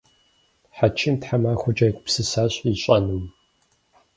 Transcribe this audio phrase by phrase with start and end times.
[0.75, 3.25] Хьэчим тхьэмахуэкӏэ егупсысащ ищӏэнум.